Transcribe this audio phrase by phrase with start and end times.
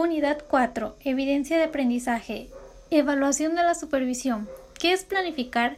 [0.00, 0.96] Unidad 4.
[1.04, 2.48] Evidencia de aprendizaje.
[2.90, 4.48] Evaluación de la supervisión.
[4.78, 5.76] ¿Qué es planificar?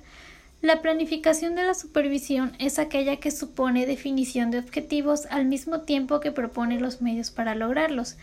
[0.60, 6.20] La planificación de la supervisión es aquella que supone definición de objetivos al mismo tiempo
[6.20, 8.14] que propone los medios para lograrlos.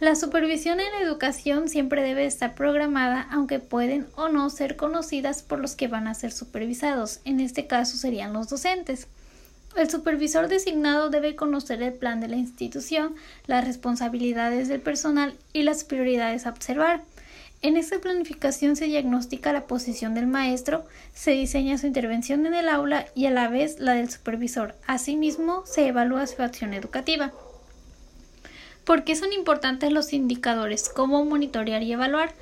[0.00, 5.58] La supervisión en educación siempre debe estar programada, aunque pueden o no ser conocidas por
[5.58, 7.20] los que van a ser supervisados.
[7.26, 9.06] En este caso serían los docentes.
[9.74, 13.14] El supervisor designado debe conocer el plan de la institución,
[13.46, 17.02] las responsabilidades del personal y las prioridades a observar.
[17.62, 22.68] En esta planificación se diagnostica la posición del maestro, se diseña su intervención en el
[22.68, 24.74] aula y a la vez la del supervisor.
[24.86, 27.32] Asimismo, se evalúa su acción educativa.
[28.84, 30.88] ¿Por qué son importantes los indicadores?
[30.88, 32.34] ¿Cómo monitorear y evaluar?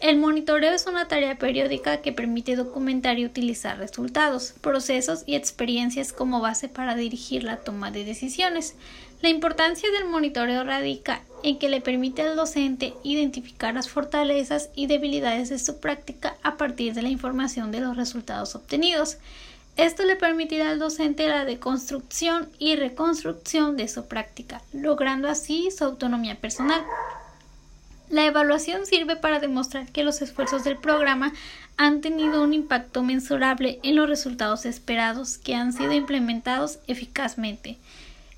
[0.00, 6.14] El monitoreo es una tarea periódica que permite documentar y utilizar resultados, procesos y experiencias
[6.14, 8.76] como base para dirigir la toma de decisiones.
[9.20, 14.86] La importancia del monitoreo radica en que le permite al docente identificar las fortalezas y
[14.86, 19.18] debilidades de su práctica a partir de la información de los resultados obtenidos.
[19.76, 25.84] Esto le permitirá al docente la deconstrucción y reconstrucción de su práctica, logrando así su
[25.84, 26.82] autonomía personal.
[28.10, 31.32] La evaluación sirve para demostrar que los esfuerzos del programa
[31.76, 37.78] han tenido un impacto mensurable en los resultados esperados que han sido implementados eficazmente.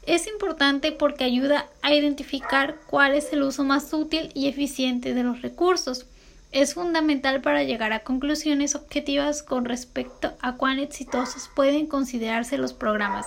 [0.06, 5.22] Es importante porque ayuda a identificar cuál es el uso más útil y eficiente de
[5.22, 6.04] los recursos.
[6.50, 12.74] Es fundamental para llegar a conclusiones objetivas con respecto a cuán exitosos pueden considerarse los
[12.74, 13.24] programas.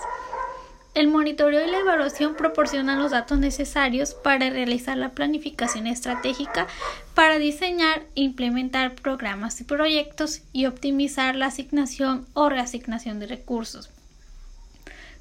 [0.96, 6.68] El monitoreo y la evaluación proporcionan los datos necesarios para realizar la planificación estratégica
[7.14, 13.90] para diseñar implementar programas y proyectos y optimizar la asignación o reasignación de recursos.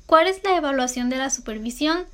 [0.05, 2.05] ¿Cuál es la evaluación de la supervisión?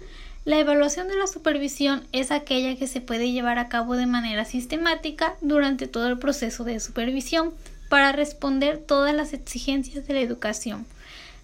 [0.44, 4.44] La evaluación de la supervisión es aquella que se puede llevar a cabo de manera
[4.44, 7.54] sistemática durante todo el proceso de supervisión
[7.90, 10.88] para responder todas las exigencias de la educación.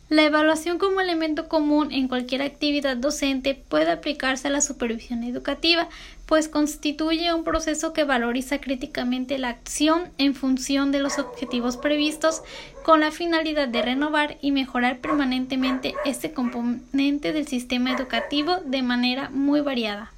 [0.10, 5.90] La evaluación como elemento común en cualquier actividad docente puede aplicarse a la supervisión educativa,
[6.26, 12.42] pues constituye un proceso que valoriza críticamente la acción en función de los objetivos previstos
[12.84, 19.30] con la finalidad de renovar y mejorar permanentemente este componente del sistema educativo de manera
[19.30, 20.14] muy variada.